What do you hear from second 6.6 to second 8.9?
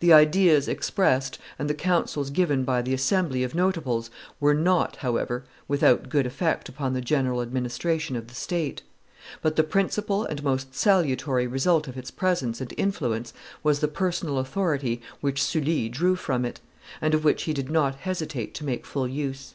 upon the general administration of the state;